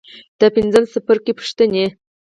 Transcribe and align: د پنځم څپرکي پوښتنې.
د 0.39 0.41
پنځم 0.55 0.83
څپرکي 0.91 1.31
پوښتنې. 1.39 1.85